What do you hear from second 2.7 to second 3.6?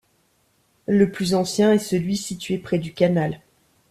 du canal.